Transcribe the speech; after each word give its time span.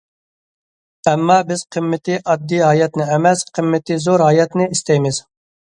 ئەمما 1.11 1.35
بىز 1.51 1.61
قىممىتى 1.77 2.17
ئاددىي 2.23 2.65
ھاياتنى 2.69 3.09
ئەمەس، 3.11 3.47
قىممىتى 3.53 4.03
زور 4.09 4.27
ھاياتنى 4.31 4.71
ئىستەيمىز. 4.75 5.25